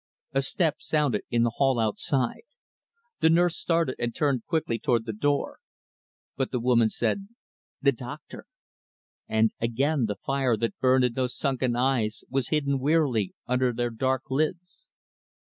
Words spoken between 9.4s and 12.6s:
again, the fire that burned in those sunken eyes was